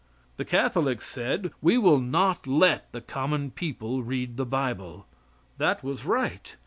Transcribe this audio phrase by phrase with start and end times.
[0.37, 5.05] The Catholics said, "We will not let the common people read the bible."
[5.59, 6.55] That was right.